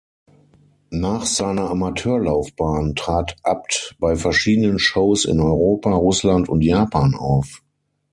Nach 0.95 1.27
seiner 1.27 1.69
Amateurlaufbahn 1.69 2.95
trat 2.95 3.35
Abt 3.43 3.95
bei 3.99 4.15
verschiedenen 4.15 4.79
Shows 4.79 5.25
in 5.25 5.39
Europa, 5.39 5.93
Russland 5.93 6.49
und 6.49 6.61
Japan 6.63 7.13
auf. 7.13 7.61